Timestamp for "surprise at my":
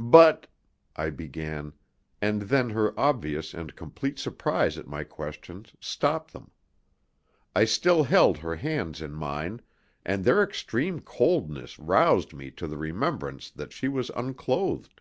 4.18-5.04